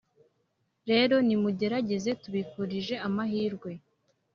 [0.89, 3.71] rero nimugerageze tubifurije amahirwe